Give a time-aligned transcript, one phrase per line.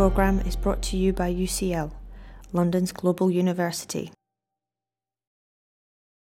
[0.00, 1.92] programme is brought to you by UCL,
[2.54, 4.10] London's global university.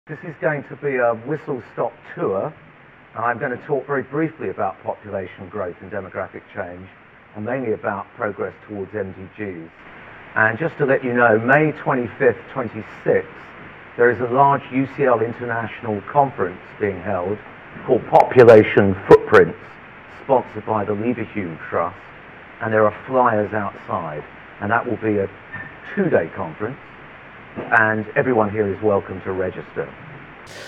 [0.05, 2.53] This is going to be a whistle-stop tour.
[3.15, 6.87] I'm going to talk very briefly about population growth and demographic change,
[7.35, 9.71] and mainly about progress towards MDGs.
[10.35, 13.25] And just to let you know, May 25th, 26th,
[13.97, 17.39] there is a large UCL international conference being held
[17.87, 19.57] called Population Footprints,
[20.23, 21.97] sponsored by the Leverhulme Trust,
[22.63, 24.23] and there are flyers outside,
[24.61, 25.29] and that will be a
[25.93, 26.77] two-day conference,
[27.57, 29.93] and everyone here is welcome to register.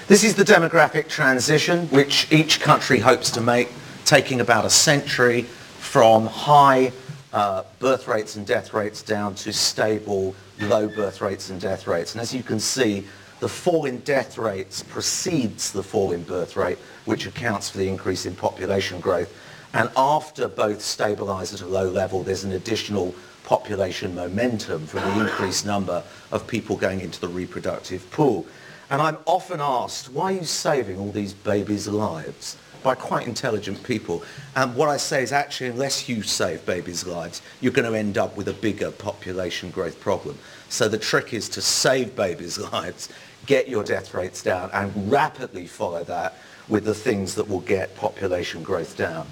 [0.08, 3.70] This is the demographic transition which each country hopes to make,
[4.04, 6.92] taking about a century from high
[7.32, 12.14] uh, birth rates and death rates down to stable low birth rates and death rates.
[12.14, 13.06] And as you can see,
[13.40, 17.88] the fall in death rates precedes the fall in birth rate, which accounts for the
[17.88, 19.34] increase in population growth.
[19.76, 25.28] And after both stabilize at a low level, there's an additional population momentum from the
[25.28, 28.48] increased number of people going into the reproductive pool.
[28.90, 32.58] And I'm often asked, why are you saving all these babies' lives?
[32.84, 34.24] by quite intelligent people.
[34.56, 38.16] And what I say is actually, unless you save babies' lives, you're going to end
[38.16, 40.38] up with a bigger population growth problem.
[40.70, 43.10] So the trick is to save babies' lives,
[43.48, 46.36] get your death rates down, and rapidly follow that
[46.68, 49.26] with the things that will get population growth down.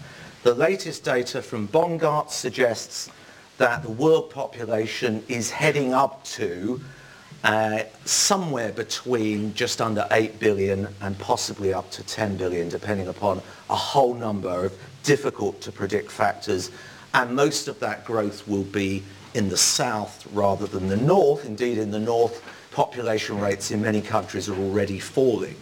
[0.44, 3.10] The latest data from Bongaarts suggests
[3.60, 6.82] that the world population is heading up to
[7.46, 13.42] uh, somewhere between just under 8 billion and possibly up to 10 billion, depending upon
[13.70, 16.72] a whole number of difficult to predict factors.
[17.14, 19.02] And most of that growth will be
[19.34, 21.46] in the south rather than the north.
[21.46, 25.56] Indeed, in the north, population rates in many countries are already falling.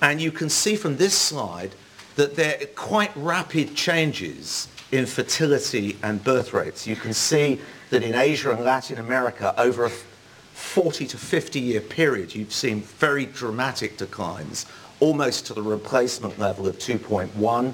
[0.00, 1.74] And you can see from this slide
[2.18, 6.84] that there are quite rapid changes in fertility and birth rates.
[6.84, 9.90] You can see that in Asia and Latin America, over a
[10.52, 14.66] 40 to 50 year period, you've seen very dramatic declines,
[14.98, 17.72] almost to the replacement level of 2.1.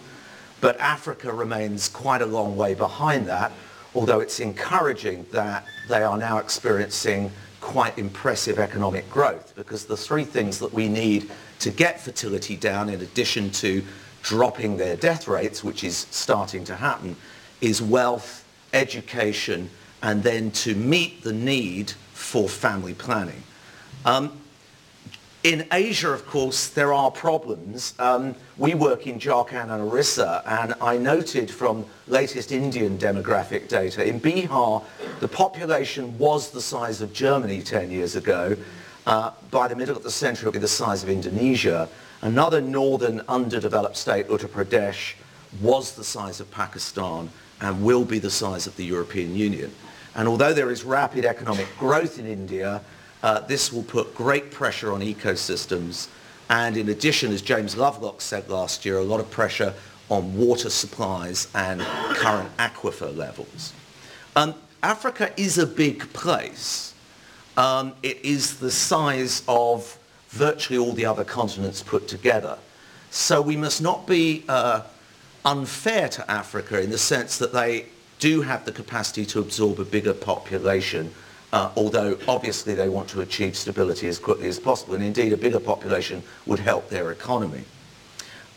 [0.60, 3.50] But Africa remains quite a long way behind that,
[3.94, 10.24] although it's encouraging that they are now experiencing quite impressive economic growth because the three
[10.24, 13.82] things that we need to get fertility down in addition to
[14.24, 17.14] dropping their death rates, which is starting to happen,
[17.60, 19.70] is wealth, education,
[20.02, 23.42] and then to meet the need for family planning.
[24.04, 24.40] Um,
[25.44, 27.92] in Asia, of course, there are problems.
[27.98, 34.06] Um, we work in Jharkhand and Orissa, and I noted from latest Indian demographic data,
[34.08, 34.82] in Bihar,
[35.20, 38.56] the population was the size of Germany 10 years ago.
[39.06, 41.90] Uh, by the middle of the century, it will be the size of Indonesia.
[42.24, 45.12] Another northern underdeveloped state, Uttar Pradesh,
[45.60, 47.28] was the size of Pakistan
[47.60, 49.70] and will be the size of the European Union.
[50.14, 52.80] And although there is rapid economic growth in India,
[53.22, 56.08] uh, this will put great pressure on ecosystems.
[56.48, 59.74] And in addition, as James Lovelock said last year, a lot of pressure
[60.08, 63.74] on water supplies and current aquifer levels.
[64.34, 66.94] Um, Africa is a big place.
[67.58, 69.98] Um, it is the size of
[70.34, 72.58] virtually all the other continents put together.
[73.10, 74.82] So we must not be uh,
[75.44, 77.86] unfair to Africa in the sense that they
[78.18, 81.12] do have the capacity to absorb a bigger population,
[81.52, 85.36] uh, although obviously they want to achieve stability as quickly as possible, and indeed a
[85.36, 87.62] bigger population would help their economy.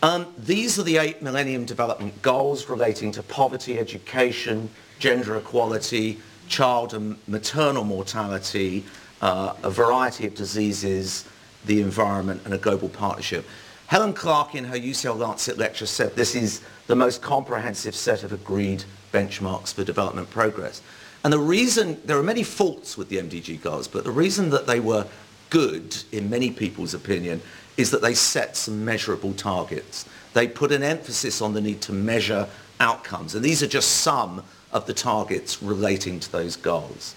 [0.01, 6.94] Um, these are the eight Millennium Development Goals relating to poverty, education, gender equality, child
[6.94, 8.83] and maternal mortality,
[9.21, 11.25] uh, a variety of diseases,
[11.66, 13.45] the environment and a global partnership.
[13.88, 18.34] Helen Clark in her UCL Lancet lecture said this is the most comprehensive set of
[18.34, 20.81] agreed benchmarks for development progress.
[21.23, 24.68] And the reason, there are many faults with the MDG goals, but the reason that
[24.68, 25.06] they were
[25.50, 27.42] good, in many people's opinion,
[27.77, 30.06] is that they set some measurable targets.
[30.33, 32.48] They put an emphasis on the need to measure
[32.80, 33.36] outcomes.
[33.36, 37.15] And these are just some of the targets relating to those goals.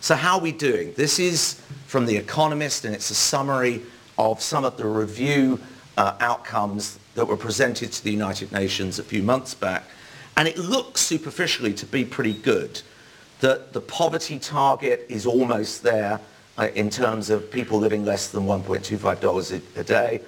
[0.00, 0.92] So how are we doing?
[0.94, 1.60] This is
[1.90, 3.82] from The Economist, and it's a summary
[4.16, 5.58] of some of the review
[5.96, 9.82] uh, outcomes that were presented to the United Nations a few months back.
[10.36, 12.80] And it looks superficially to be pretty good.
[13.40, 16.20] That the poverty target is almost there
[16.56, 20.20] uh, in terms of people living less than $1.25 a, a day.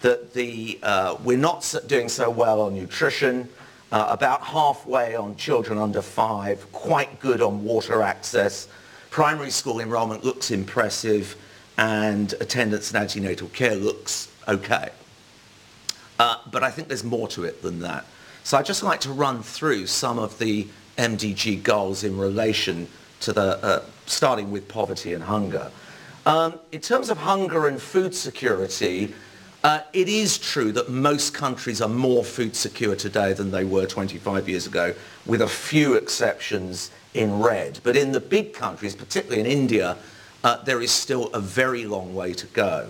[0.00, 3.48] That the, uh, we're not doing so well on nutrition,
[3.92, 8.66] uh, about halfway on children under five, quite good on water access,
[9.10, 11.36] Primary school enrollment looks impressive
[11.78, 14.90] and attendance in antenatal care looks okay.
[16.18, 18.06] Uh, but I think there's more to it than that.
[18.44, 20.66] So I'd just like to run through some of the
[20.96, 22.88] MDG goals in relation
[23.20, 25.70] to the, uh, starting with poverty and hunger.
[26.24, 29.14] Um, in terms of hunger and food security,
[29.66, 33.84] uh, it is true that most countries are more food secure today than they were
[33.84, 34.94] 25 years ago,
[35.26, 37.80] with a few exceptions in red.
[37.82, 39.96] But in the big countries, particularly in India,
[40.44, 42.86] uh, there is still a very long way to go.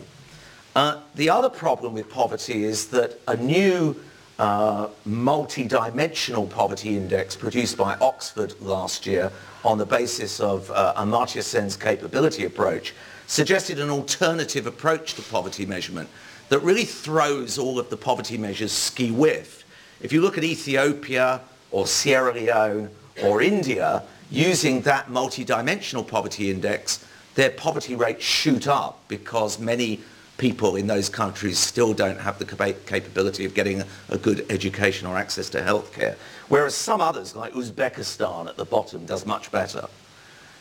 [0.75, 3.97] Uh, the other problem with poverty is that a new
[4.39, 9.33] uh, multi-dimensional poverty index produced by Oxford last year
[9.65, 12.93] on the basis of uh, Amartya Sen's capability approach
[13.27, 16.11] suggested an alternative approach to poverty measurement
[16.49, 19.65] that really throws all of the poverty measures ski-whiff.
[20.01, 21.41] If you look at Ethiopia
[21.71, 22.91] or Sierra Leone
[23.23, 27.05] or India, using that multi-dimensional poverty index,
[27.35, 30.01] their poverty rates shoot up because many
[30.39, 35.17] people in those countries still don't have the capability of getting a good education or
[35.17, 36.15] access to healthcare.
[36.49, 39.87] Whereas some others, like Uzbekistan at the bottom, does much better.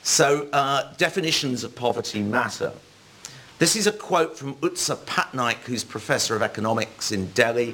[0.04, 2.72] So uh, definitions of poverty matter.
[3.58, 7.74] This is a quote from Utsa Patnaik, who's professor of economics in Delhi.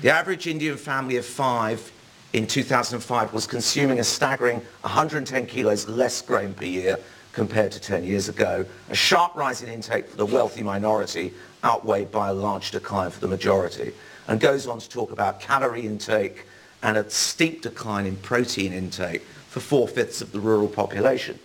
[0.00, 1.90] The average Indian family of five
[2.32, 7.00] in 2005 was consuming a staggering 110 kilos less grain per year
[7.32, 12.12] compared to 10 years ago, a sharp rise in intake for the wealthy minority outweighed
[12.12, 13.92] by a large decline for the majority,
[14.28, 16.46] and goes on to talk about calorie intake
[16.84, 21.36] and a steep decline in protein intake for four-fifths of the rural population.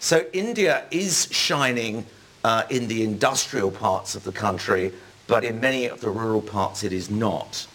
[0.00, 2.04] So India is shining
[2.70, 4.92] in the industrial parts of the country,
[5.26, 7.66] but in many of the rural parts it is not.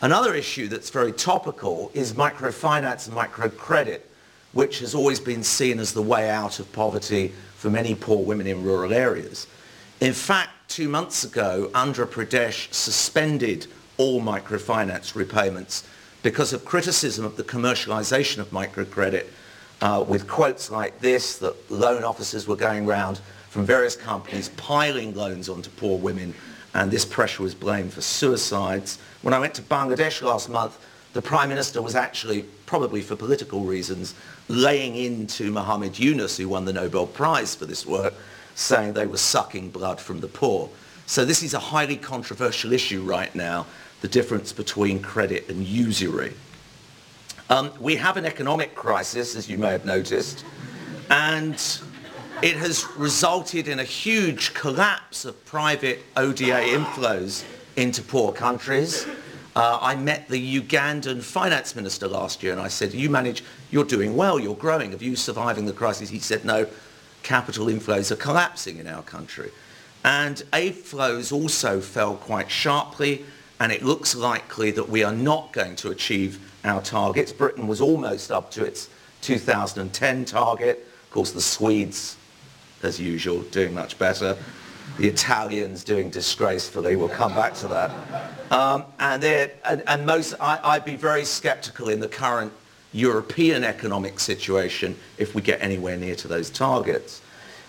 [0.00, 4.00] Another issue that's very topical is microfinance and microcredit
[4.54, 8.46] which has always been seen as the way out of poverty for many poor women
[8.46, 9.46] in rural areas.
[10.00, 13.66] In fact, two months ago, Andhra Pradesh suspended
[13.96, 15.86] all microfinance repayments
[16.22, 19.26] because of criticism of the commercialization of microcredit
[19.82, 23.20] uh, with quotes like this that loan officers were going around
[23.54, 26.34] from various companies piling loans onto poor women
[26.74, 28.98] and this pressure was blamed for suicides.
[29.22, 30.76] When I went to Bangladesh last month,
[31.12, 34.16] the Prime Minister was actually, probably for political reasons,
[34.48, 38.14] laying into Muhammad Yunus, who won the Nobel Prize for this work,
[38.56, 40.68] saying they were sucking blood from the poor.
[41.06, 43.66] So this is a highly controversial issue right now,
[44.00, 46.32] the difference between credit and usury.
[47.50, 50.44] Um, we have an economic crisis, as you may have noticed,
[51.08, 51.56] and
[52.44, 57.42] it has resulted in a huge collapse of private ODA inflows
[57.76, 59.06] into poor countries.
[59.56, 63.82] Uh, I met the Ugandan finance minister last year and I said, you manage, you're
[63.82, 66.10] doing well, you're growing, have you surviving the crisis?
[66.10, 66.66] He said, no,
[67.22, 69.50] capital inflows are collapsing in our country.
[70.04, 73.24] And aid flows also fell quite sharply
[73.58, 77.32] and it looks likely that we are not going to achieve our targets.
[77.32, 78.90] Britain was almost up to its
[79.22, 80.86] 2010 target.
[81.04, 82.18] Of course, the Swedes,
[82.84, 84.36] as usual, doing much better
[84.98, 86.94] the Italians doing disgracefully.
[86.94, 87.90] We'll come back to that.
[88.52, 92.52] Um, and, and, and, most, I, would be very sceptical in the current
[92.92, 97.22] European economic situation if we get anywhere near to those targets.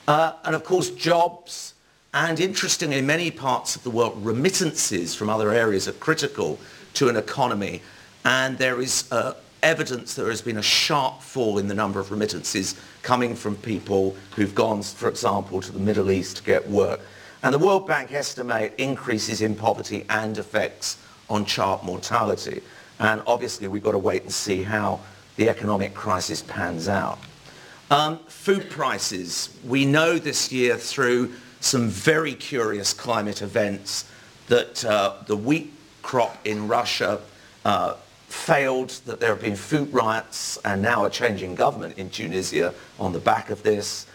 [0.07, 1.73] Uh, and of course, jobs
[2.13, 6.57] and interestingly, in many parts of the world, remittances from other areas are critical
[6.94, 7.81] to an economy.
[8.23, 12.11] And there is uh, evidence there has been a sharp fall in the number of
[12.11, 12.75] remittances
[13.06, 17.00] coming from people who've gone, for example, to the Middle East to get work.
[17.44, 20.97] And the World Bank estimate increases in poverty and effects
[21.30, 22.64] on child mortality.
[22.97, 25.02] And obviously we've got to wait and see how
[25.35, 27.19] the economic crisis pans out.
[27.92, 29.56] Um, food prices.
[29.64, 34.09] We know this year through some very curious climate events
[34.47, 35.71] that uh, the wheat
[36.02, 37.21] crop in Russia
[37.66, 37.97] uh,
[38.35, 43.13] failed, that there have been food riots and now a changing government in Tunisia on
[43.13, 44.06] the back of this.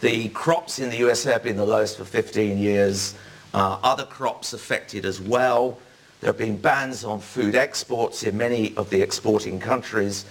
[0.00, 3.14] The crops in the USA have been the lowest for 15 years.
[3.54, 5.78] Uh, other crops affected as well.
[6.20, 10.24] There have been bans on food exports in many of the exporting countries.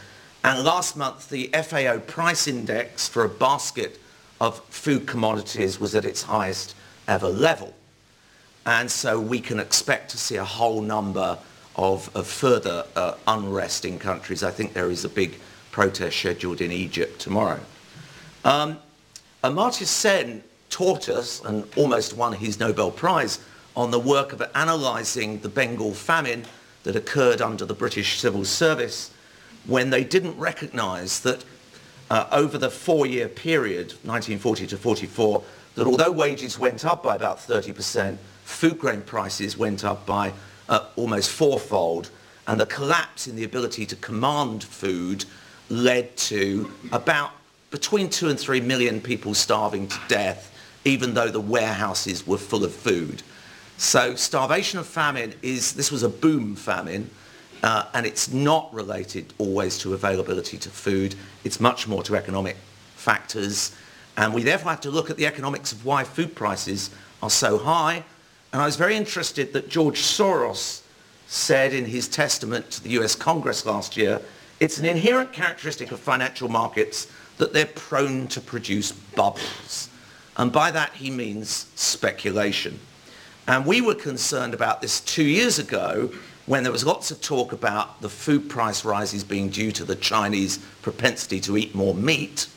[0.43, 3.99] And last month, the FAO price index for a basket
[4.41, 6.75] of food commodities was at its highest
[7.07, 7.73] ever level.
[8.65, 11.37] And so we can expect to see a whole number
[11.77, 14.44] of, of further uh, unrest in countries.
[14.44, 15.36] I think there is a big
[15.72, 17.60] protest scheduled in Egypt tomorrow.
[18.44, 18.79] Um,
[19.44, 23.39] Amartya Sen taught us and almost won his Nobel Prize
[23.75, 26.46] on the work of analysing the Bengal famine
[26.84, 29.12] that occurred under the British Civil Service
[29.65, 31.44] when they didn't recognise that
[32.10, 35.44] uh, over the four-year period, 1940 to 44,
[35.75, 40.32] that although wages went up by about 30%, food grain prices went up by
[40.95, 42.10] almost fourfold,
[42.48, 45.25] and the collapse in the ability to command food
[45.69, 47.31] led to about
[47.72, 50.53] between two and three million people starving to death,
[50.86, 53.24] even though the warehouses were full of food.
[53.77, 57.10] So starvation and famine is, this was a boom famine,
[57.63, 61.15] uh, and it's not related always to availability to food.
[61.43, 62.55] It's much more to economic
[62.95, 63.75] factors.
[64.17, 66.89] And we therefore have to look at the economics of why food prices
[67.22, 68.03] are so high.
[68.55, 70.79] And I was very interested that George Soros
[71.27, 74.21] said in his testament to the US Congress last year,
[74.62, 79.89] it's an inherent characteristic of financial markets that they're prone to produce bubbles.
[80.38, 82.79] And by that he means speculation.
[83.45, 86.13] And we were concerned about this two years ago
[86.45, 89.97] when there was lots of talk about the food price rises being due to the
[89.97, 92.47] Chinese propensity to eat more meat,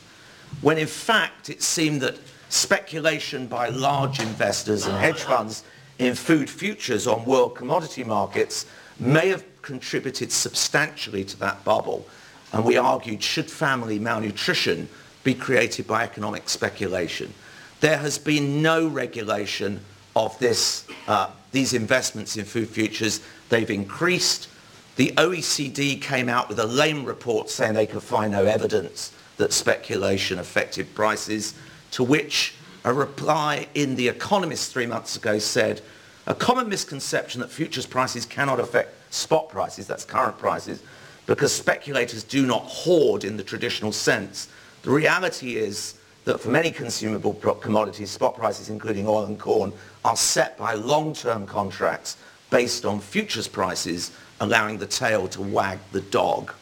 [0.61, 5.65] when in fact it seemed that speculation by large investors and hedge funds
[5.99, 8.65] in food futures on world commodity markets
[8.99, 12.07] may have contributed substantially to that bubble.
[12.51, 14.89] And we argued, should family malnutrition
[15.23, 17.33] be created by economic speculation?
[17.81, 19.81] There has been no regulation
[20.15, 23.21] of this, uh, these investments in food futures.
[23.49, 24.47] They've increased.
[24.95, 29.53] The OECD came out with a lame report saying they could find no evidence that
[29.53, 31.53] speculation affected prices,
[31.91, 32.55] to which
[32.89, 35.81] a reply in The Economist three months ago said,
[36.25, 40.81] a common misconception that futures prices cannot affect spot prices, that's current prices,
[41.27, 44.49] because speculators do not hoard in the traditional sense.
[44.81, 49.71] The reality is that for many consumable commodities, spot prices, including oil and corn,
[50.03, 52.17] are set by long-term contracts
[52.49, 56.53] based on futures prices, allowing the tail to wag the dog.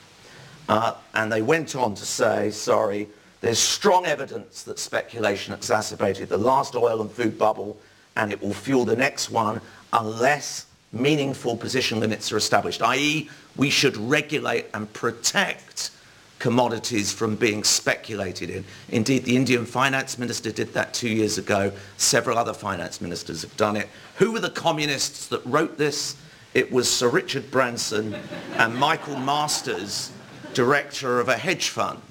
[0.68, 3.08] Uh, and they went on to say, sorry,
[3.42, 7.78] there's strong evidence that speculation exacerbated the last oil and food bubble
[8.16, 9.62] and it will fuel the next one
[9.94, 13.30] unless meaningful position limits are established, i.e.
[13.56, 15.92] we should regulate and protect
[16.40, 18.64] commodities from being speculated in.
[18.90, 21.72] Indeed, the Indian finance minister did that two years ago.
[21.98, 23.90] Several other finance ministers have done it.
[24.16, 26.16] Who were the communists that wrote this?
[26.54, 28.16] It was Sir Richard Branson
[28.54, 30.12] and Michael Masters,
[30.54, 32.02] director of a hedge fund.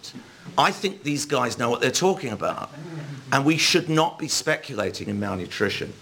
[0.58, 2.70] I think these guys know what they're talking about.
[3.32, 5.92] And we should not be speculating in malnutrition.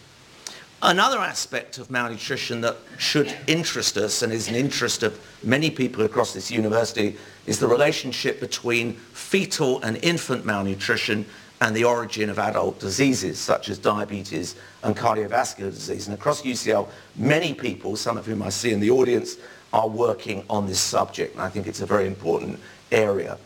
[0.83, 6.05] Another aspect of malnutrition that should interest us and is an interest of many people
[6.05, 11.25] across this university is the relationship between fetal and infant malnutrition
[11.63, 16.07] and the origin of adult diseases such as diabetes and cardiovascular disease.
[16.07, 19.37] And across UCL, many people, some of whom I see in the audience,
[19.73, 21.33] are working on this subject.
[21.33, 22.61] And I think it's a very important
[22.93, 23.39] area.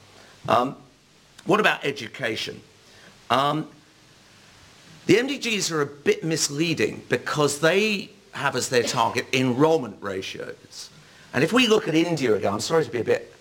[0.48, 0.76] Um,
[1.48, 2.60] what about education?
[3.30, 3.68] Um,
[5.06, 10.90] the MDGs are a bit misleading because they have as their target enrollment ratios.
[11.32, 13.34] And if we look at India again, I'm sorry to be a bit,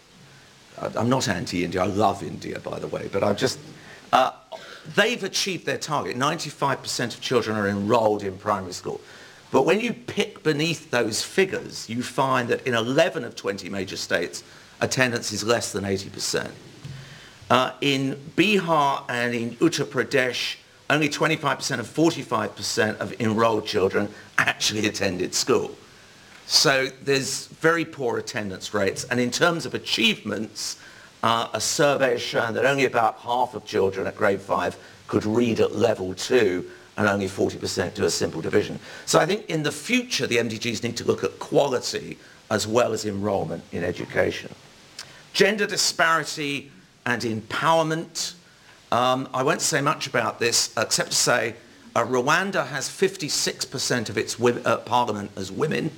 [0.95, 3.59] I'm not anti-India, I love India by the way, but I'm just,
[4.13, 4.31] uh,
[4.95, 6.15] they've achieved their target.
[6.15, 9.01] 95% of children are enrolled in primary school.
[9.51, 13.97] But when you pick beneath those figures, you find that in 11 of 20 major
[13.97, 14.45] states,
[14.79, 16.51] attendance is less than 80%.
[17.49, 20.57] Uh, in Bihar and in Uttar Pradesh,
[20.89, 25.75] only 25% of 45% of enrolled children actually attended school.
[26.45, 29.05] So there's very poor attendance rates.
[29.05, 30.77] And in terms of achievements,
[31.23, 34.77] uh, a survey has shown that only about half of children at grade five
[35.07, 38.79] could read at level two and only 40% do a simple division.
[39.05, 42.17] So I think in the future, the MDGs need to look at quality
[42.49, 44.53] as well as enrollment in education.
[45.33, 46.71] Gender disparity
[47.07, 48.35] and empowerment
[48.91, 51.55] um, I won't say much about this except to say
[51.95, 55.91] uh, Rwanda has 56% of its uh, parliament as women.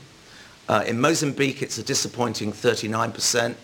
[0.68, 3.56] Uh, in Mozambique, it's a disappointing 39%.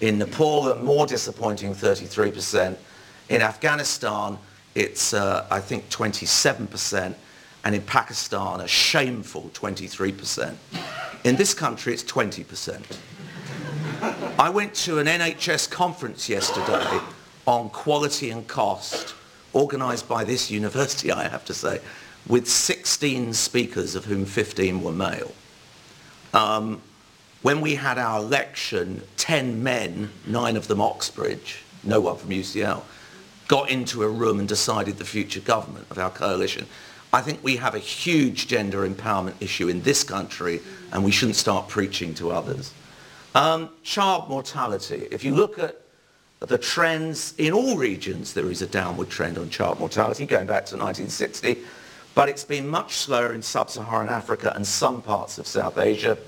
[0.00, 2.76] In Nepal, a more disappointing 33%.
[3.30, 4.38] In Afghanistan,
[4.76, 7.14] it's, uh, I think, 27%.
[7.64, 10.54] And in Pakistan, a shameful 23%.
[11.24, 12.80] In this country, it's 20%.
[14.38, 17.00] I went to an NHS conference yesterday
[17.46, 19.14] on quality and cost,
[19.54, 21.80] organised by this university, I have to say,
[22.26, 25.32] with 16 speakers, of whom 15 were male.
[26.32, 26.80] Um,
[27.42, 32.82] when we had our election, 10 men, nine of them Oxbridge, no one from UCL,
[33.48, 36.66] got into a room and decided the future government of our coalition.
[37.12, 40.60] I think we have a huge gender empowerment issue in this country
[40.92, 42.72] and we shouldn't start preaching to others.
[43.38, 45.06] Um, child mortality.
[45.12, 45.80] If you look at
[46.40, 50.66] the trends in all regions, there is a downward trend on child mortality going back
[50.66, 51.58] to 1960,
[52.16, 56.18] but it's been much slower in sub-Saharan Africa and some parts of South Asia.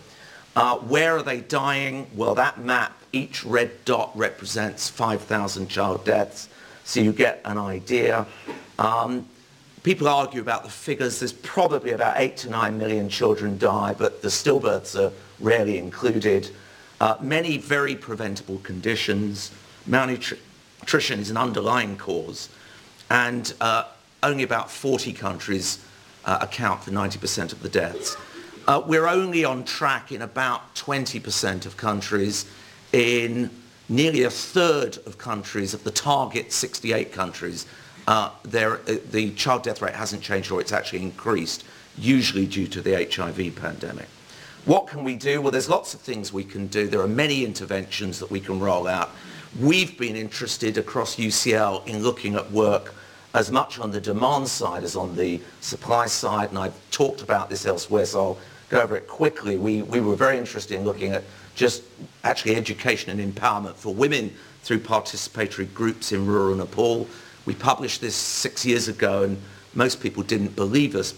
[0.55, 2.07] Uh, where are they dying?
[2.15, 6.49] Well, that map, each red dot represents 5,000 child deaths,
[6.85, 8.25] so you get an idea.
[8.79, 9.29] Um,
[9.83, 11.19] people argue about the figures.
[11.19, 16.53] There's probably about 8 to 9 million children die, but the stillbirths are rarely included.
[17.01, 19.51] Uh, many very preventable conditions.
[19.87, 22.51] Malnutrition is an underlying cause.
[23.09, 23.85] And uh,
[24.23, 25.85] only about 40 countries
[26.25, 28.17] uh, account for 90% of the deaths.
[28.69, 32.45] Uh, we're only on track in about 20% of countries,
[32.93, 33.51] in
[33.89, 37.67] nearly a third of countries, of the target 68 countries,
[38.07, 41.65] uh, there, uh, the child death rate hasn't changed or it's actually increased,
[41.97, 44.07] usually due to the HIV pandemic.
[44.67, 45.41] What can we do?
[45.41, 46.87] Well, there's lots of things we can do.
[46.87, 49.11] There are many interventions that we can roll out.
[49.59, 52.95] We've been interested across UCL in looking at work
[53.33, 57.49] as much on the demand side as on the supply side, and I've talked about
[57.49, 58.39] this elsewhere, so I'll
[58.69, 59.57] go over it quickly.
[59.57, 61.25] We, we were very interested in looking at
[61.55, 61.83] just
[62.23, 67.09] actually education and empowerment for women through participatory groups in rural Nepal.
[67.47, 69.41] We published this six years ago, and
[69.75, 71.15] most people didn't believe us.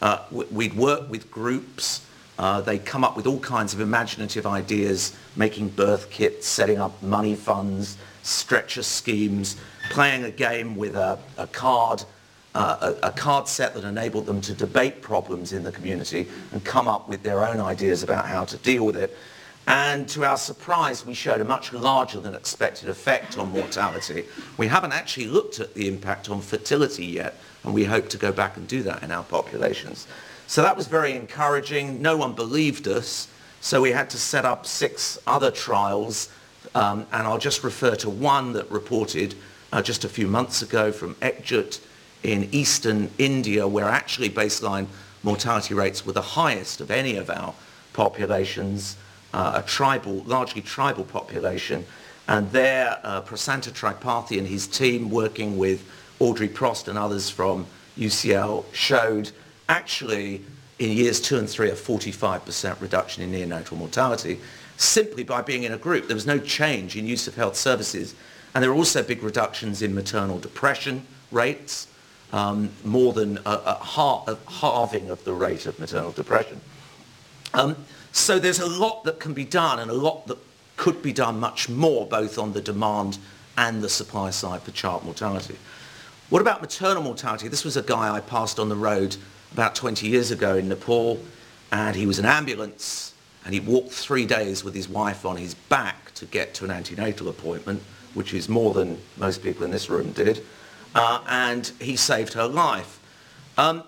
[0.00, 2.05] Uh, we'd worked with groups.
[2.38, 7.02] Uh, they come up with all kinds of imaginative ideas, making birth kits, setting up
[7.02, 9.56] money funds, stretcher schemes,
[9.90, 12.02] playing a game with a, a card,
[12.54, 16.62] uh, a, a, card set that enabled them to debate problems in the community and
[16.64, 19.16] come up with their own ideas about how to deal with it.
[19.68, 24.24] And to our surprise, we showed a much larger than expected effect on mortality.
[24.58, 28.30] We haven't actually looked at the impact on fertility yet, and we hope to go
[28.30, 30.06] back and do that in our populations.
[30.48, 32.00] So that was very encouraging.
[32.00, 33.28] No one believed us,
[33.60, 36.28] so we had to set up six other trials,
[36.74, 39.34] um, and I'll just refer to one that reported
[39.72, 41.80] uh, just a few months ago from Ekjut
[42.22, 44.86] in eastern India, where actually baseline
[45.24, 47.52] mortality rates were the highest of any of our
[47.92, 48.96] populations,
[49.34, 51.84] uh, a tribal, largely tribal population.
[52.28, 55.84] And there, uh, Prasanta Tripathy and his team, working with
[56.20, 57.66] Audrey Prost and others from
[57.98, 59.32] UCL, showed
[59.68, 60.42] actually
[60.78, 64.40] in years two and three a 45% reduction in neonatal mortality
[64.76, 66.06] simply by being in a group.
[66.06, 68.14] There was no change in use of health services
[68.54, 71.88] and there were also big reductions in maternal depression rates,
[72.32, 73.82] um, more than a, a,
[74.26, 76.60] a, halving of the rate of maternal depression.
[77.54, 77.76] Um,
[78.12, 80.38] so there's a lot that can be done and a lot that
[80.76, 83.18] could be done much more, both on the demand
[83.56, 85.56] and the supply side for child mortality.
[86.28, 87.48] What about maternal mortality?
[87.48, 89.16] This was a guy I passed on the road
[89.52, 91.20] about 20 years ago in Nepal,
[91.72, 95.54] and he was an ambulance, and he walked three days with his wife on his
[95.54, 97.82] back to get to an antenatal appointment
[98.16, 100.42] which is more than most people in this room did,
[100.94, 102.98] uh, and he saved her life.
[103.58, 103.84] Um,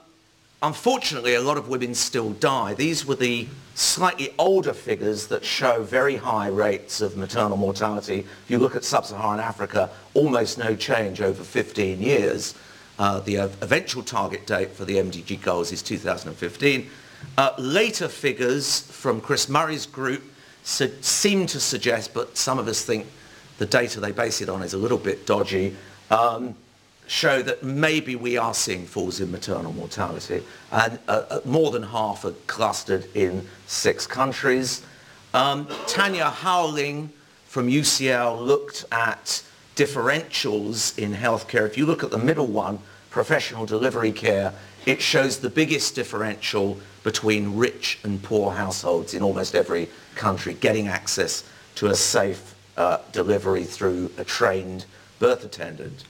[0.63, 2.75] unfortunately, a lot of women still die.
[2.75, 8.19] These were the slightly older figures that show very high rates of maternal mortality.
[8.19, 12.55] If you look at sub-Saharan Africa, almost no change over 15 years.
[12.99, 16.91] Uh, the uh, eventual target date for the MDG goals is 2015.
[17.37, 20.23] Uh, later figures from Chris Murray's group
[20.65, 23.07] seem to suggest, but some of us think
[23.59, 25.77] the data they base it on is a little bit dodgy,
[26.11, 26.55] um,
[27.07, 30.43] show that maybe we are seeing falls in maternal mortality.
[30.71, 30.99] And
[31.45, 34.83] more than half are clustered in six countries.
[35.33, 37.09] Um, Tanja Houweling
[37.47, 39.43] from UCL looked at
[39.79, 41.65] differentials in healthcare.
[41.65, 44.53] If you look at the middle one, professional delivery care,
[44.87, 50.89] it shows the biggest differential between rich and poor households in almost every country getting
[50.89, 51.45] access
[51.77, 54.85] to a safe uh, delivery through a trained
[55.21, 56.03] birth attendant.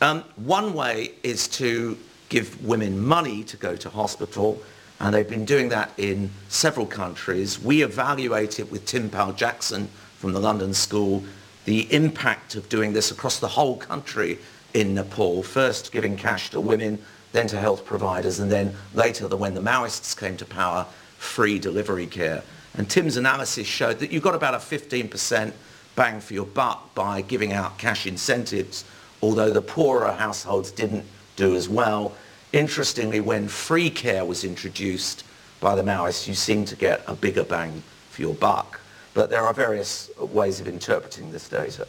[0.00, 1.98] Um, one way is to
[2.30, 4.62] give women money to go to hospital,
[5.00, 7.60] and they've been doing that in several countries.
[7.60, 11.22] We evaluated it with Tim Powell Jackson from the London School
[11.64, 14.38] the impact of doing this across the whole country
[14.74, 16.98] in Nepal, first giving cash to women,
[17.32, 20.86] then to health providers, and then later, when the Maoists came to power,
[21.18, 22.42] free delivery care.
[22.74, 25.52] And Tim's analysis showed that you got about a 15%
[25.94, 28.84] bang for your buck by giving out cash incentives,
[29.22, 31.04] although the poorer households didn't
[31.36, 32.14] do as well.
[32.52, 35.24] Interestingly, when free care was introduced
[35.60, 38.80] by the Maoists, you seem to get a bigger bang for your buck.
[39.14, 41.86] But there are various ways of interpreting this data.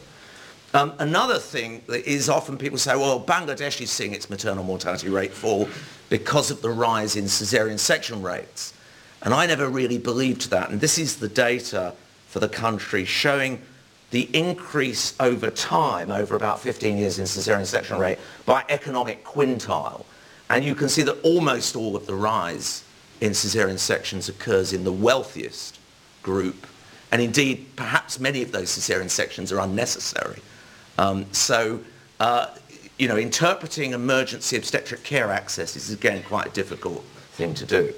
[0.73, 5.31] Um, another thing is often people say, well, Bangladesh is seeing its maternal mortality rate
[5.31, 5.69] fall
[6.09, 8.73] because of the rise in caesarean section rates.
[9.21, 10.71] And I never really believed that.
[10.71, 11.93] And this is the data
[12.27, 13.61] for the country showing
[14.09, 20.05] the increase over time, over about 15 years in caesarean section rate, by economic quintile.
[20.49, 22.83] And you can see that almost all of the rise
[23.21, 25.79] in caesarean sections occurs in the wealthiest
[26.21, 26.67] group.
[27.13, 30.41] And indeed, perhaps many of those cesarean sections are unnecessary.
[30.97, 31.79] Um, so,
[32.19, 32.47] uh,
[32.97, 37.93] you know, interpreting emergency obstetric care access is again quite a difficult thing to do.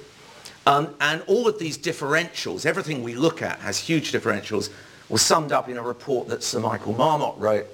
[0.66, 4.68] Um, and all of these differentials, everything we look at has huge differentials,
[5.08, 7.66] was summed up in a report that Sir Michael Marmot wrote,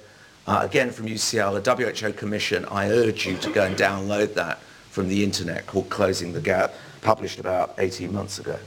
[0.47, 2.63] uh, again from UCL, a WHO commission.
[2.71, 6.73] I urge you to go and download that from the internet called Closing the Gap,
[7.01, 8.57] published about 18 months ago.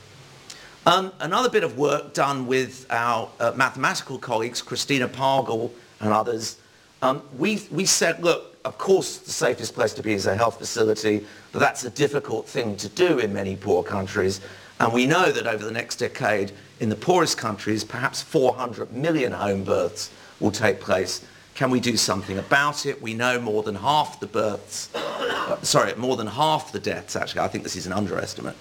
[0.87, 6.59] Um, another bit of work done with our uh, mathematical colleagues, Christina Pagel and others,
[7.03, 10.59] um, we, we said, look, of course the safest place to be is a health
[10.59, 14.40] facility, but that's a difficult thing to do in many poor countries.
[14.79, 19.33] And we know that over the next decade, in the poorest countries, perhaps 400 million
[19.33, 21.27] home births will take place.
[21.57, 23.03] Can we do something about it?
[23.03, 27.40] We know more than half the births, uh, sorry, more than half the deaths, actually,
[27.40, 28.55] I think this is an underestimate,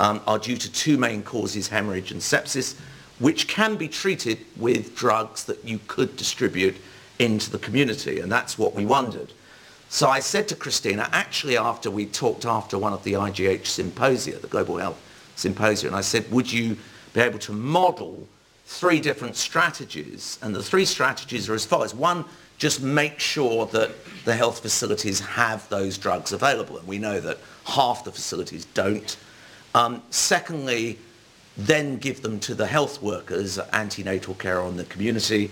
[0.00, 2.74] um, are due to two main causes, hemorrhage and sepsis,
[3.18, 6.74] which can be treated with drugs that you could distribute
[7.18, 8.18] into the community.
[8.18, 9.30] And that's what we wondered.
[9.90, 14.38] So I said to Christina, actually after we talked after one of the IGH symposia,
[14.38, 14.98] the Global Health
[15.36, 16.78] Symposia, and I said, would you
[17.12, 18.26] be able to model
[18.64, 20.38] three different strategies?
[20.40, 21.94] And the three strategies are as follows.
[21.94, 22.24] One,
[22.56, 23.90] just make sure that
[24.24, 26.78] the health facilities have those drugs available.
[26.78, 29.18] And we know that half the facilities don't.
[29.74, 30.98] Um, secondly,
[31.56, 35.50] then give them to the health workers, antenatal care on the community.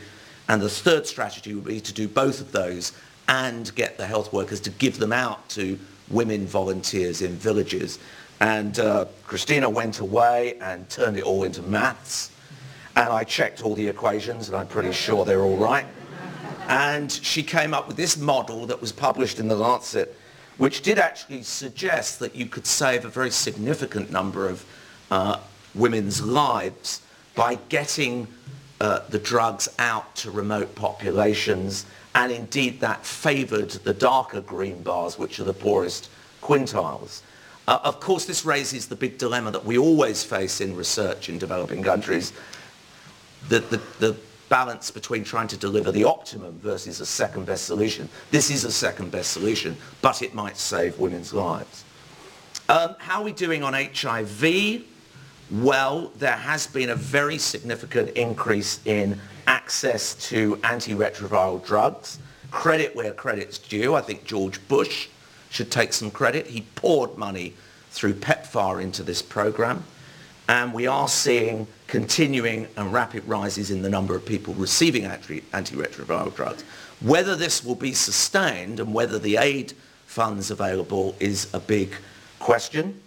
[0.48, 2.92] And the third strategy would be to do both of those
[3.28, 5.78] and get the health workers to give them out to
[6.11, 7.98] women volunteers in villages.
[8.40, 12.31] And uh, Christina went away and turned it all into maths.
[12.96, 15.87] And I checked all the equations and I'm pretty sure they're all right.
[16.68, 20.17] And she came up with this model that was published in the Lancet,
[20.58, 24.64] which did actually suggest that you could save a very significant number of
[25.10, 25.38] uh,
[25.74, 27.00] women's lives
[27.34, 28.26] by getting
[28.80, 35.18] uh, the drugs out to remote populations and indeed that favoured the darker green bars,
[35.18, 36.10] which are the poorest
[36.42, 37.22] quintiles.
[37.68, 41.38] Uh, of course, this raises the big dilemma that we always face in research in
[41.38, 42.32] developing countries,
[43.48, 44.16] the, the, the
[44.48, 48.08] balance between trying to deliver the optimum versus a second best solution.
[48.30, 51.84] This is a second best solution, but it might save women's lives.
[52.68, 54.82] Um, how are we doing on HIV?
[55.50, 62.18] Well, there has been a very significant increase in access to antiretroviral drugs.
[62.50, 63.94] Credit where credit's due.
[63.94, 65.08] I think George Bush
[65.50, 66.46] should take some credit.
[66.46, 67.54] He poured money
[67.90, 69.84] through PEPFAR into this program.
[70.48, 76.34] And we are seeing continuing and rapid rises in the number of people receiving antiretroviral
[76.34, 76.62] drugs.
[77.00, 79.74] Whether this will be sustained and whether the aid
[80.06, 81.94] funds available is a big
[82.38, 83.00] question.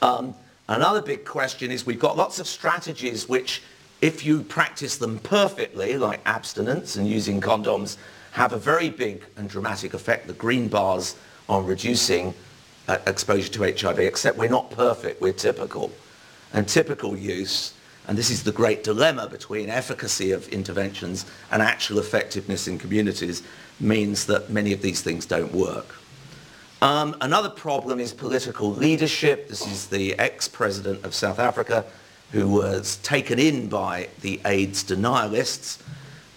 [0.00, 0.34] Um,
[0.68, 3.62] Another big question is we've got lots of strategies which,
[4.00, 7.96] if you practice them perfectly, like abstinence and using condoms,
[8.32, 11.14] have a very big and dramatic effect, the green bars,
[11.48, 12.34] on reducing
[12.88, 15.92] uh, exposure to HIV, except we're not perfect, we're typical.
[16.52, 17.74] And typical use,
[18.06, 23.42] and this is the great dilemma between efficacy of interventions and actual effectiveness in communities,
[23.80, 25.94] means that many of these things don't work.
[26.82, 29.48] Um, another problem is political leadership.
[29.48, 31.84] This is the ex-president of South Africa
[32.32, 35.80] who was taken in by the AIDS denialists.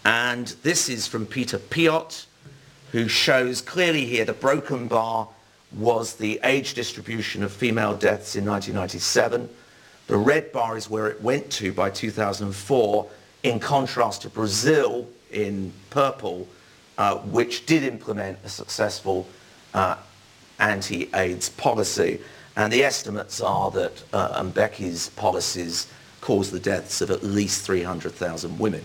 [0.06, 2.26] And this is from Peter Piot,
[2.92, 5.28] who shows clearly here the broken bar
[5.72, 9.50] was the age distribution of female deaths in 1997.
[10.10, 13.08] The red bar is where it went to by 2004,
[13.44, 16.48] in contrast to Brazil in purple,
[16.98, 19.28] uh, which did implement a successful
[19.76, 19.98] uh,
[20.58, 22.22] anti-AIDS policy.
[22.56, 25.86] And the estimates are that uh, Mbeki's policies
[26.22, 28.84] caused the deaths of at least 300,000 women.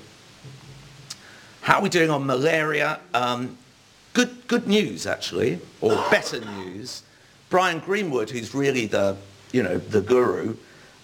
[1.62, 3.00] How are we doing on malaria?
[3.14, 3.56] Um,
[4.12, 7.02] good, good news, actually, or better news.
[7.48, 9.16] Brian Greenwood, who's really the,
[9.52, 10.56] you know, the guru,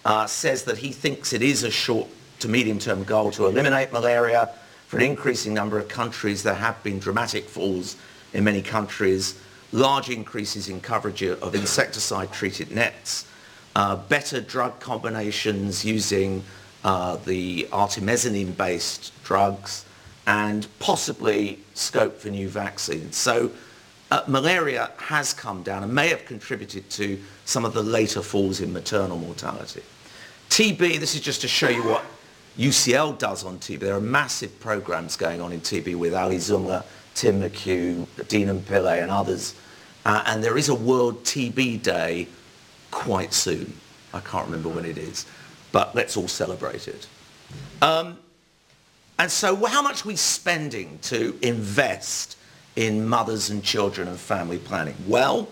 [0.05, 2.07] uh, says that he thinks it is a short
[2.39, 4.49] to medium-term goal to eliminate malaria.
[4.87, 7.95] For an increasing number of countries, there have been dramatic falls
[8.33, 9.39] in many countries
[9.71, 13.25] large increases in coverage of insecticide-treated nets,
[13.75, 16.43] uh, better drug combinations using
[16.83, 19.85] uh, the artemisinin-based drugs,
[20.27, 23.15] and possibly scope for new vaccines.
[23.15, 23.51] So
[24.11, 27.19] uh, malaria has come down and may have contributed to
[27.51, 29.83] some of the later falls in maternal mortality.
[30.49, 32.03] TB, this is just to show you what
[32.57, 33.79] UCL does on TB.
[33.79, 36.83] There are massive programs going on in TB with Ali Zumla,
[37.13, 39.55] Tim McHugh, Deenan Pillay and others
[40.05, 42.27] uh, and there is a World TB Day
[42.89, 43.73] quite soon.
[44.13, 45.25] I can't remember when it is.
[45.71, 47.07] but let's all celebrate it.
[47.81, 48.17] Um,
[49.17, 52.37] and so how much are we spending to invest
[52.75, 54.95] in mothers and children and family planning?
[55.07, 55.47] Well,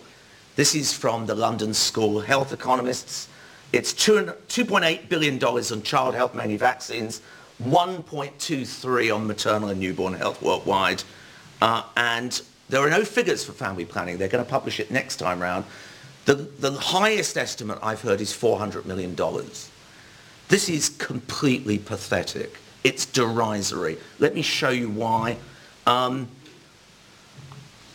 [0.60, 3.30] this is from the London School Health Economists.
[3.72, 7.22] It's $2.8 billion on child health, mainly vaccines,
[7.64, 11.02] 1.23 on maternal and newborn health worldwide.
[11.62, 14.18] Uh, and there are no figures for family planning.
[14.18, 15.64] They're going to publish it next time round.
[16.26, 19.16] The, the highest estimate I've heard is $400 million.
[20.50, 22.58] This is completely pathetic.
[22.84, 23.98] It's derisory.
[24.20, 25.38] Let me show you why.
[25.88, 26.28] Um,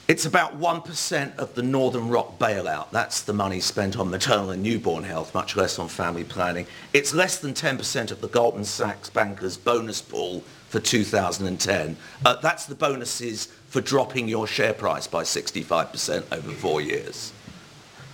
[0.06, 2.90] it's about 1% of the Northern Rock bailout.
[2.90, 6.66] That's the money spent on maternal and newborn health, much less on family planning.
[6.92, 11.96] It's less than 10% of the Goldman Sachs bankers' bonus pool for 2010.
[12.24, 17.32] Uh, that's the bonuses for dropping your share price by 65% over four years.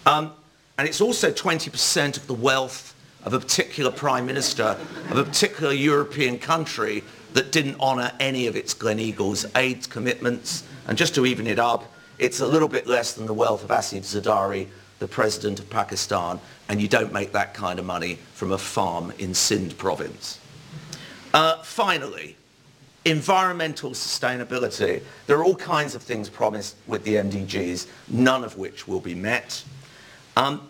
[0.07, 0.33] Um,
[0.79, 4.79] and it's also 20% of the wealth of a particular prime minister
[5.11, 7.03] of a particular European country
[7.35, 11.85] that didn't honour any of its Gleneagles aid commitments and just to even it up,
[12.19, 14.67] it's a little bit less than the wealth of Asif Zardari,
[14.99, 19.13] the president of Pakistan, and you don't make that kind of money from a farm
[19.19, 20.41] in Sindh province.
[21.33, 22.37] Uh, finally,
[23.05, 25.01] environmental sustainability.
[25.29, 29.15] There are all kinds of things promised with the MDGs, none of which will be
[29.15, 29.63] met.
[30.37, 30.69] Um,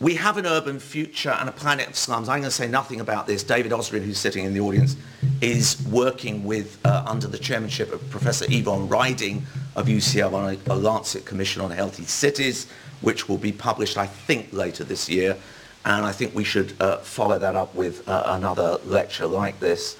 [0.00, 2.28] we have an urban future and a planet of slums.
[2.28, 3.42] I'm going to say nothing about this.
[3.42, 4.96] David Osrin, who's sitting in the audience,
[5.42, 9.42] is working with, uh, under the chairmanship of Professor Yvonne Rydin
[9.76, 12.66] of UCL on a, a, Lancet Commission on Healthy Cities,
[13.02, 15.36] which will be published, I think, later this year.
[15.84, 19.98] And I think we should uh, follow that up with uh, another lecture like this.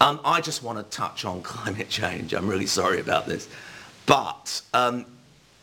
[0.00, 2.34] Um, I just want to touch on climate change.
[2.34, 3.48] I'm really sorry about this.
[4.06, 5.06] But um,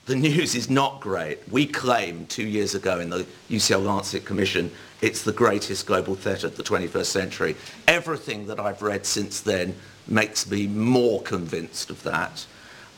[0.05, 1.39] the news is not great.
[1.49, 6.45] We claimed two years ago in the UCL Lancet Commission it's the greatest global threat
[6.45, 7.55] of the 21st century.
[7.89, 9.75] Everything that I've read since then
[10.07, 12.45] makes me more convinced of that.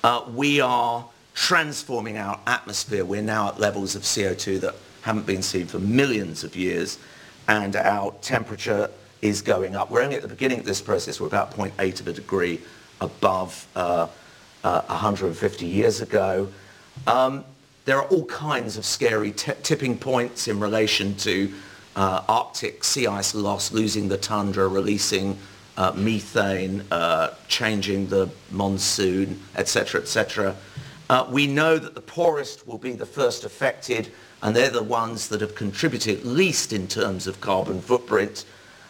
[0.03, 3.03] Uh, we are transforming our atmosphere.
[3.03, 6.99] We're now at levels of CO2 that haven't been seen for millions of years,
[7.47, 8.89] and our temperature
[9.23, 9.89] is going up.
[9.89, 11.19] We're only at the beginning of this process.
[11.19, 12.61] We're about 0.8 of a degree
[13.01, 14.07] above uh,
[14.63, 16.49] uh, 150 years ago.
[17.08, 17.45] Um,
[17.86, 21.53] there are all kinds of scary tipping points in relation to
[21.95, 25.38] uh, Arctic sea ice loss, losing the tundra, releasing
[25.77, 30.55] uh, methane, uh, changing the monsoon, etc., etc.
[31.10, 35.27] Uh, we know that the poorest will be the first affected, and they're the ones
[35.27, 38.45] that have contributed least in terms of carbon footprint,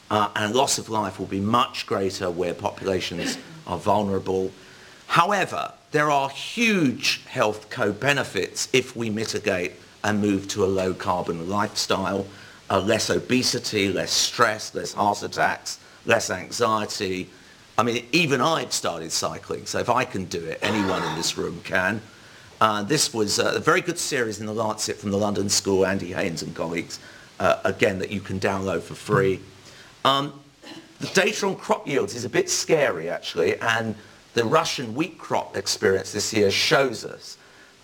[0.09, 3.37] uh, and loss of life will be much greater where populations
[3.67, 4.51] are vulnerable.
[5.07, 9.71] However, there are huge health co-benefits if we mitigate
[10.03, 12.27] and move to a low carbon lifestyle,
[12.69, 17.29] uh, less obesity, less stress, less heart attacks, less anxiety.
[17.77, 21.37] I mean, even I've started cycling, so if I can do it, anyone in this
[21.37, 22.01] room can.
[22.59, 26.11] Uh, this was a very good series in the Lancet from the London School, Andy
[26.11, 26.99] Haines and colleagues,
[27.39, 29.39] uh, again, that you can download for free.
[30.03, 30.37] Um,
[30.99, 33.95] the data on crop yields is a bit scary, actually, and
[34.35, 37.37] the Russian wheat crop experience this year shows us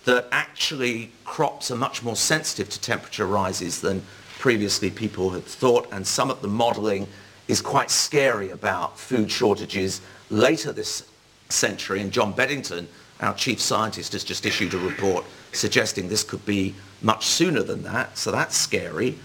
[0.04, 4.02] that actually crops are much more sensitive to temperature rises than
[4.38, 7.08] previously people had thought, and some of the modelling
[7.48, 11.08] is quite scary about food shortages later this
[11.48, 12.02] century.
[12.02, 12.86] And John Beddington,
[13.20, 17.82] our chief scientist, has just issued a report suggesting this could be much sooner than
[17.84, 19.18] that, so that's scary.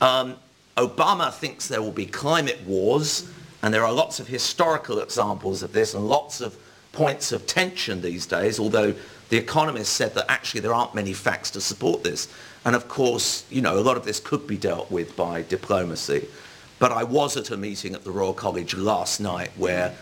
[0.00, 0.36] Um,
[0.76, 3.30] Obama thinks there will be climate wars,
[3.62, 6.56] and there are lots of historical examples of this and lots of
[6.92, 8.94] points of tension these days, although
[9.30, 12.28] the Economist said that actually there aren't many facts to support this.
[12.64, 16.28] And of course, you know, a lot of this could be dealt with by diplomacy.
[16.78, 19.94] But I was at a meeting at the Royal College last night where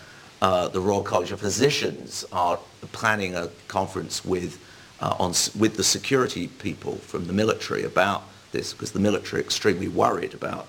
[0.43, 2.59] uh, the Royal College of Physicians are
[2.93, 4.59] planning a conference with,
[5.01, 9.45] uh, on, with the security people from the military about this, because the military are
[9.45, 10.67] extremely worried about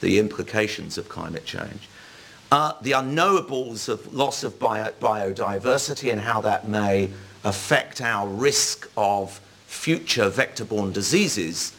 [0.00, 1.88] the implications of climate change.
[2.52, 7.10] Uh, the unknowables of loss of bio biodiversity and how that may
[7.44, 11.72] affect our risk of future vector-borne diseases,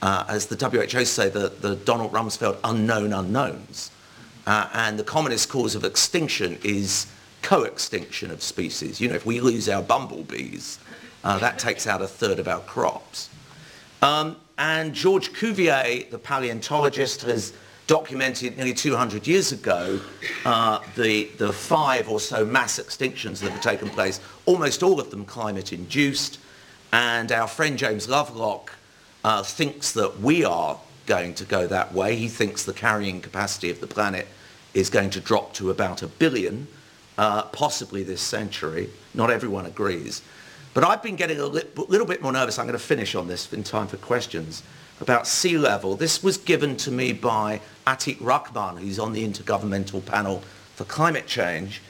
[0.00, 3.90] uh, as the WHO say, the, the Donald Rumsfeld unknown unknowns.
[4.46, 7.06] Uh, and the commonest cause of extinction is
[7.42, 9.00] co-extinction of species.
[9.00, 10.78] You know, if we lose our bumblebees,
[11.22, 13.28] uh, that takes out a third of our crops.
[14.00, 17.52] Um, and George Cuvier, the paleontologist, has
[17.86, 20.00] documented nearly 200 years ago
[20.44, 25.10] uh, the, the five or so mass extinctions that have taken place, almost all of
[25.10, 26.38] them climate induced.
[26.92, 28.72] And our friend James Lovelock
[29.24, 32.16] uh, thinks that we are going to go that way.
[32.16, 34.26] He thinks the carrying capacity of the planet
[34.74, 36.66] is going to drop to about a billion,
[37.18, 38.88] uh, possibly this century.
[39.14, 40.22] Not everyone agrees.
[40.74, 42.58] But I've been getting a li- little bit more nervous.
[42.58, 44.62] I'm going to finish on this in time for questions
[45.02, 45.96] about sea level.
[45.96, 50.42] This was given to me by Atiq Rahman, who's on the Intergovernmental Panel
[50.74, 51.82] for Climate Change.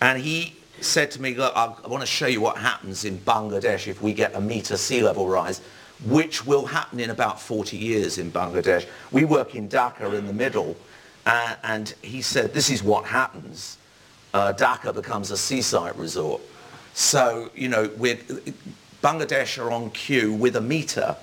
[0.00, 3.18] And he said to me, look, I, I want to show you what happens in
[3.18, 5.60] Bangladesh if we get a meter sea level rise,
[6.04, 8.86] which will happen in about 40 years in Bangladesh.
[9.10, 10.76] We work in Dhaka in the middle.
[11.26, 13.76] Uh, and he said, this is what happens.
[14.32, 16.40] Uh, Dhaka becomes a seaside resort.
[16.94, 17.88] So, you know,
[19.02, 21.16] Bangladesh are on cue with a meter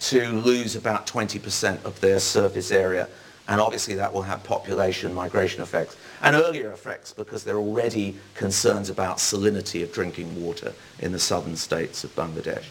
[0.00, 3.08] to lose about 20% of their surface area.
[3.48, 8.16] And obviously that will have population migration effects and earlier effects because there are already
[8.34, 12.64] concerns about salinity of drinking water in the southern states of Bangladesh.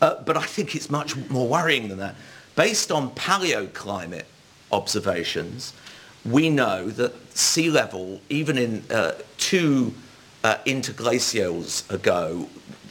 [0.00, 2.14] Uh, but I think it's much more worrying than that.
[2.56, 4.24] Based on paleoclimate
[4.72, 5.74] observations,
[6.24, 9.92] we know that sea level, even in uh, two
[10.44, 12.48] uh, interglacials ago,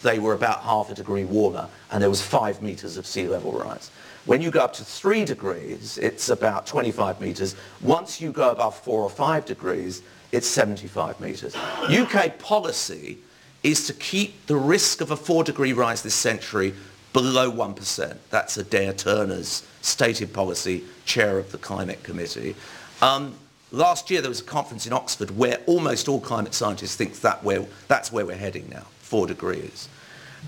[0.07, 3.51] they were about half a degree warmer and there was five meters of sea level
[3.51, 3.91] rise.
[4.25, 7.55] When you go up to three degrees, it's about 25 meters.
[7.81, 11.55] Once you go above four or five degrees, it's 75 meters.
[11.89, 13.17] UK policy
[13.63, 16.73] is to keep the risk of a four degree rise this century
[17.11, 18.17] below 1%.
[18.29, 22.55] That's Adair Turner's stated policy, chair of the climate committee.
[23.01, 23.35] Um,
[23.73, 27.43] last year there was a conference in Oxford where almost all climate scientists think that
[27.43, 29.89] where, that's where we're heading now, four degrees.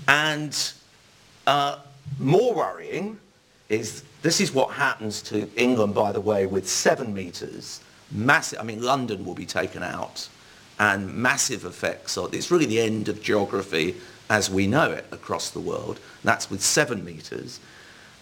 [0.08, 0.72] And
[1.46, 1.78] uh,
[2.18, 3.18] more worrying
[3.68, 7.80] is this is what happens to England, by the way, with seven metres.
[8.10, 10.28] Massive, I mean, London will be taken out
[10.78, 12.12] and massive effects.
[12.12, 13.96] So it's really the end of geography
[14.28, 16.00] as we know it across the world.
[16.24, 17.60] That's with seven metres.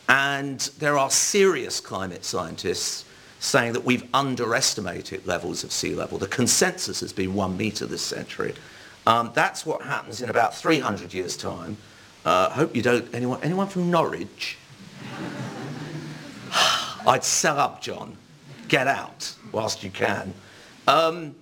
[0.08, 3.04] And there are serious climate scientists
[3.40, 6.18] saying that we've underestimated levels of sea level.
[6.18, 8.54] The consensus has been one metre this century.
[9.08, 11.78] Um, that's what happens in about 300 years' time.
[12.26, 14.58] Uh, hope you don't, anyone, anyone from Norwich?
[17.06, 18.18] I'd sell up, John.
[18.68, 20.34] Get out whilst you can.
[20.86, 21.34] Um,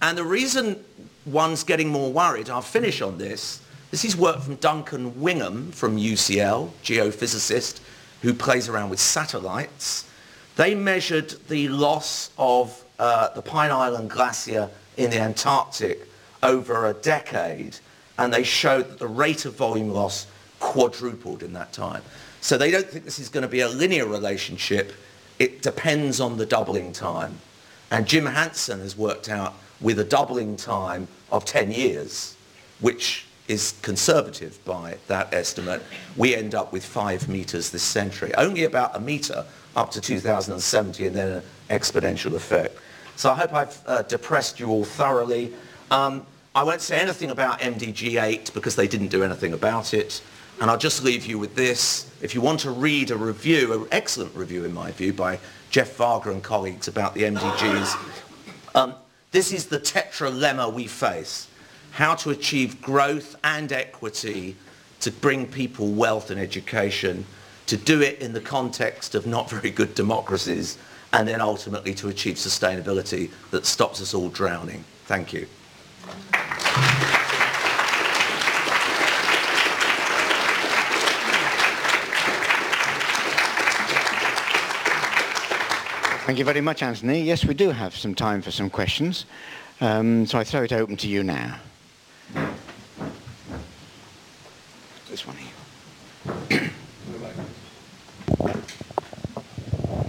[0.00, 0.78] and the reason
[1.26, 3.60] one's getting more worried, I'll finish on this,
[3.90, 7.80] this is work from Duncan Wingham from UCL, geophysicist,
[8.20, 10.08] who plays around with satellites.
[10.54, 16.06] They measured the loss of uh, the Pine Island Glacier in the Antarctic
[16.42, 17.76] over a decade,
[18.18, 20.26] and they showed that the rate of volume loss
[20.60, 22.02] quadrupled in that time.
[22.40, 24.92] So they don't think this is going to be a linear relationship.
[25.38, 27.38] It depends on the doubling time.
[27.90, 32.36] And Jim Hansen has worked out with a doubling time of 10 years,
[32.80, 35.82] which is conservative by that estimate,
[36.16, 38.34] we end up with five meters this century.
[38.36, 42.76] Only about a meter up to 2070 and then an exponential effect.
[43.16, 45.52] So I hope I've uh, depressed you all thoroughly.
[45.90, 50.20] Um, I won't say anything about MDG 8 because they didn't do anything about it.
[50.60, 52.10] And I'll just leave you with this.
[52.20, 55.38] If you want to read a review, an excellent review in my view, by
[55.70, 58.94] Jeff Waage and colleagues about the MDGs, um,
[59.30, 61.48] this is the tetralemma we face.
[61.92, 64.56] How to achieve growth and equity
[65.00, 67.24] to bring people wealth and education,
[67.66, 70.76] to do it in the context of not very good democracies,
[71.14, 74.84] and then ultimately to achieve sustainability that stops us all drowning.
[75.06, 75.46] Thank you.
[86.24, 87.20] Thank you very much, Anthony.
[87.20, 89.26] Yes, we do have some time for some questions.
[89.80, 91.58] Um, so I throw it open to you now.
[95.10, 96.70] This one here.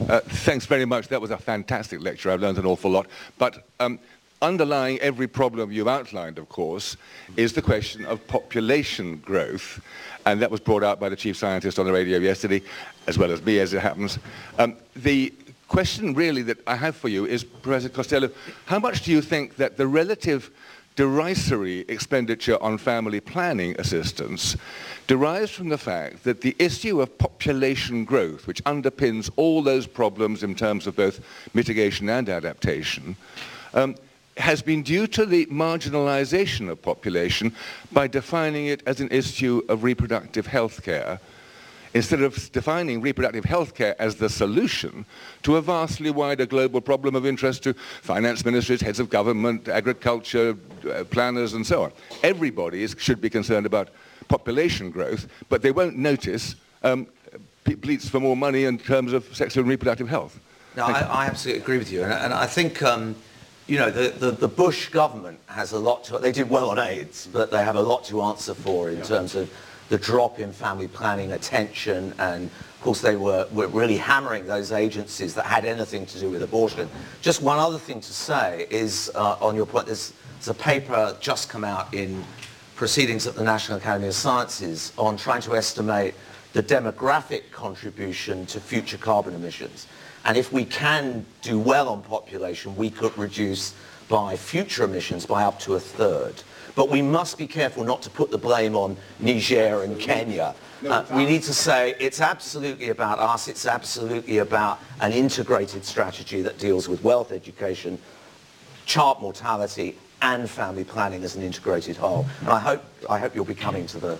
[0.08, 1.08] Uh, thanks very much.
[1.08, 2.30] That was a fantastic lecture.
[2.30, 3.08] I've learned an awful lot.
[3.38, 4.00] But um,
[4.44, 6.98] underlying every problem you've outlined, of course,
[7.38, 9.82] is the question of population growth.
[10.26, 12.62] And that was brought out by the chief scientist on the radio yesterday,
[13.08, 14.20] as well as me, as it happens.
[14.60, 15.34] Um, the
[15.68, 18.30] question really that I have for you is, Professor Costello,
[18.66, 20.52] how much do you think that the relative
[20.96, 24.56] derisory expenditure on family planning assistance
[25.08, 30.44] derives from the fact that the issue of population growth, which underpins all those problems
[30.44, 31.20] in terms of both
[31.54, 33.16] mitigation and adaptation,
[33.74, 33.96] um,
[34.38, 37.54] has been due to the marginalization of population
[37.92, 41.20] by defining it as an issue of reproductive health care
[41.94, 45.06] instead of defining reproductive health care as the solution
[45.44, 50.58] to a vastly wider global problem of interest to finance ministries, heads of government, agriculture,
[50.90, 51.92] uh, planners, and so on.
[52.24, 53.90] Everybody is, should be concerned about
[54.28, 57.08] population growth, but they won't notice um,
[57.64, 60.40] bleats for more money in terms of sexual and reproductive health.
[60.76, 62.04] No, I, I, absolutely agree with you.
[62.04, 63.16] And, and I think, um,
[63.74, 66.78] you know, the, the, the, Bush government has a lot to, they did well on
[66.78, 69.04] AIDS, but they have a lot to answer for in yeah.
[69.04, 69.52] terms of
[69.90, 74.72] the drop in family planning attention and of course they were, were really hammering those
[74.72, 76.88] agencies that had anything to do with abortion.
[77.24, 81.18] Just one other thing to say is uh, on your point, there's, there's a paper
[81.20, 82.24] just come out in
[82.76, 86.14] proceedings at the National Academy of Sciences on trying to estimate
[86.52, 89.88] the demographic contribution to future carbon emissions.
[90.26, 93.74] And if we can do well on population, we could reduce
[94.08, 96.44] by future emissions by up to a third.
[96.76, 100.56] But we must be careful not to put the blame on Niger and Kenya.
[100.88, 103.48] Uh, we need to say it's absolutely about us.
[103.48, 108.00] It's absolutely about an integrated strategy that deals with wealth education,
[108.86, 112.26] child mortality, and family planning as an integrated whole.
[112.42, 114.18] And I hope, I hope you'll be coming to the,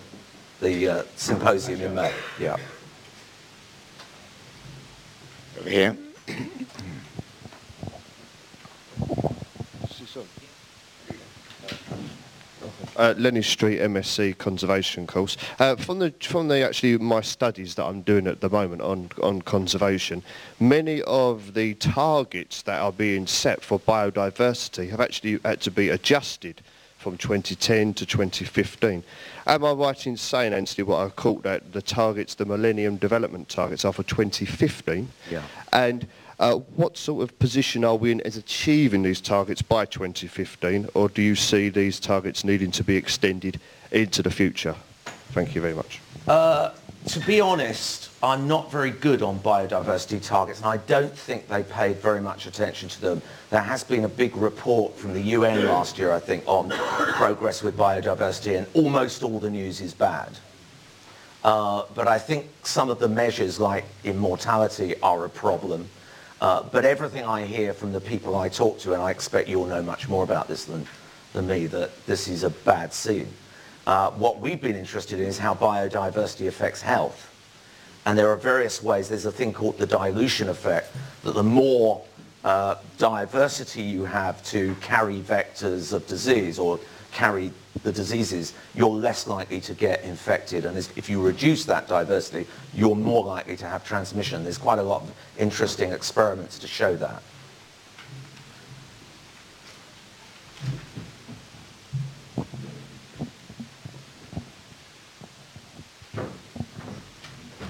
[0.62, 2.14] the uh, symposium in May.
[2.40, 2.58] Yeah.
[5.60, 5.98] Over here.
[12.96, 15.38] uh, Lenny Street MSc Conservation course.
[15.60, 19.10] Uh, from the from the actually my studies that I'm doing at the moment on
[19.22, 20.24] on conservation,
[20.60, 25.90] many of the targets that are being set for biodiversity have actually had to be
[25.90, 26.62] adjusted
[27.04, 29.04] from 2010 to 2015.
[29.46, 33.48] Am I right in saying, Anthony, what I called that the targets, the Millennium Development
[33.50, 35.10] Targets, are for 2015?
[35.30, 35.42] Yeah.
[35.74, 36.08] And
[36.40, 41.10] uh, what sort of position are we in as achieving these targets by 2015, or
[41.10, 43.60] do you see these targets needing to be extended
[43.92, 44.76] into the future?
[45.34, 46.00] Thank you very much.
[46.28, 46.72] Uh,
[47.06, 51.64] to be honest, I'm not very good on biodiversity targets, and I don't think they
[51.64, 53.22] paid very much attention to them.
[53.50, 57.62] There has been a big report from the UN last year, I think, on progress
[57.62, 60.30] with biodiversity, and almost all the news is bad.
[61.44, 65.90] Uh, but I think some of the measures like immortality are a problem.
[66.40, 69.66] Uh, but everything I hear from the people I talk to, and I expect you'll
[69.66, 70.88] know much more about this than,
[71.34, 73.28] than me, that this is a bad scene.
[73.86, 77.30] Uh, what we've been interested in is how biodiversity affects health.
[78.06, 79.10] And there are various ways.
[79.10, 82.02] There's a thing called the dilution effect, that the more
[82.44, 86.80] uh, diversity you have to carry vectors of disease or
[87.12, 87.52] carry
[87.84, 90.66] the diseases, you're less likely to get infected.
[90.66, 94.44] And if you reduce that diversity, you're more likely to have transmission.
[94.44, 97.22] There's quite a lot of interesting experiments to show that.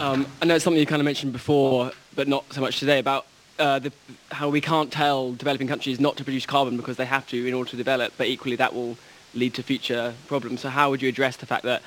[0.04, 3.00] Um, I know it's something you kind of mentioned before, but not so much today,
[3.00, 3.26] about
[3.58, 3.94] uh, the,
[4.32, 7.54] how we can't tell developing countries not to produce carbon because they have to in
[7.54, 8.98] order to develop, but equally that will
[9.34, 10.60] lead to future problems.
[10.60, 11.82] So how would you address the fact that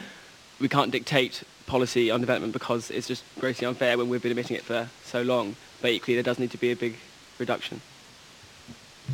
[0.58, 4.56] we can't dictate policy on development because it's just grossly unfair when we've been emitting
[4.56, 6.96] it for so long, but equally there does need to be a big
[7.38, 7.82] reduction?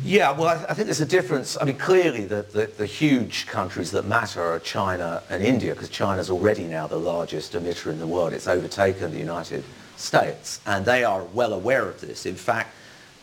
[0.01, 1.57] Yeah, well, I, I think there's a difference.
[1.59, 5.89] I mean, clearly the, the, the huge countries that matter are China and India, because
[5.89, 8.33] China's already now the largest emitter in the world.
[8.33, 9.63] It's overtaken the United
[9.95, 12.25] States, and they are well aware of this.
[12.25, 12.73] In fact,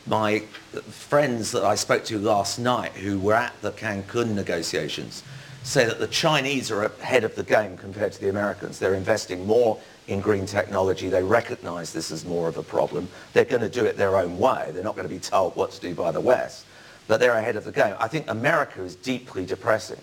[0.06, 0.40] my
[0.88, 5.22] friends that I spoke to last night who were at the Cancun negotiations
[5.62, 8.78] say that the Chinese are ahead of the game compared to the Americans.
[8.78, 11.08] They're investing more in green technology.
[11.08, 13.08] They recognize this as more of a problem.
[13.32, 14.70] They're going to do it their own way.
[14.72, 16.66] They're not going to be told what to do by the West.
[17.06, 17.94] But they're ahead of the game.
[17.98, 20.00] I think America is deeply depressing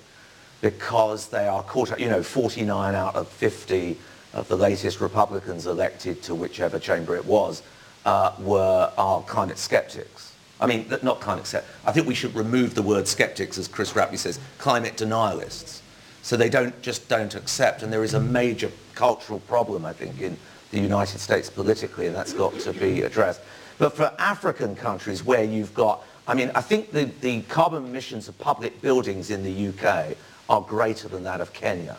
[0.62, 3.98] because they are caught, up, you know, 49 out of 50
[4.34, 7.64] of the latest Republicans elected to whichever chamber it was
[8.06, 8.92] uh, were
[9.28, 10.34] climate skeptics.
[10.60, 11.74] I mean, not climate skeptics.
[11.86, 15.82] I think we should remove the word skeptics, as Chris Rapley says, climate denialists.
[16.28, 20.20] So they don't just don't accept, and there is a major cultural problem, I think,
[20.20, 20.36] in
[20.72, 23.40] the United States politically, and that's got to be addressed.
[23.78, 28.28] But for African countries where you've got, I mean, I think the, the carbon emissions
[28.28, 30.18] of public buildings in the UK
[30.50, 31.96] are greater than that of Kenya.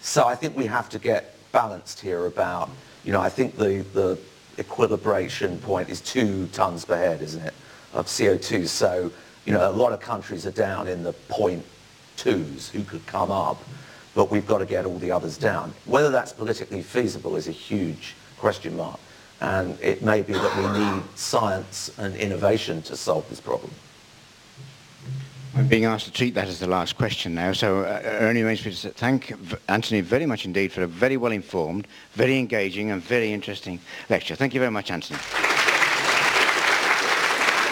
[0.00, 2.70] So I think we have to get balanced here about,
[3.04, 4.18] you know, I think the, the
[4.56, 7.52] equilibration point is two tons per head, isn't it,
[7.92, 8.66] of CO2.
[8.68, 9.12] So,
[9.44, 11.62] you know, a lot of countries are down in the point
[12.20, 13.62] twos who could come up,
[14.14, 15.72] but we've got to get all the others down.
[15.86, 19.00] Whether that's politically feasible is a huge question mark.
[19.40, 23.70] And it may be that we need science and innovation to solve this problem.
[25.54, 28.42] I'm being asked to treat that as the last question now, so uh, it only
[28.42, 29.32] remains for me to thank
[29.68, 34.36] Anthony very much indeed for a very well-informed, very engaging and very interesting lecture.
[34.36, 35.18] Thank you very much, Anthony.